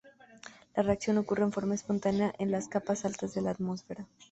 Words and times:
La 0.75 0.81
reacción 0.81 1.19
ocurre 1.19 1.43
en 1.43 1.51
forma 1.51 1.75
espontánea 1.75 2.33
en 2.39 2.49
las 2.49 2.67
capas 2.67 3.05
altas 3.05 3.35
de 3.35 3.43
la 3.43 3.51
atmósfera. 3.51 4.07